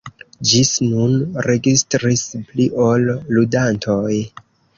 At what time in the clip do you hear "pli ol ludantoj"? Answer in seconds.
2.47-4.17